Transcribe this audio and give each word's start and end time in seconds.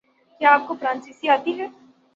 کیا 0.41 0.49
اپ 0.53 0.61
کو 0.67 0.73
فرانسیسی 0.79 1.29
آتی 1.29 1.51
ہے؟ 1.59 1.65